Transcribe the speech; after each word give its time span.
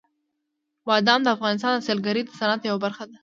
بادام 0.87 1.19
د 1.23 1.27
افغانستان 1.35 1.71
د 1.75 1.79
سیلګرۍ 1.87 2.21
د 2.25 2.29
صنعت 2.39 2.61
یوه 2.69 2.79
برخه 2.85 3.03
ده. 3.09 3.17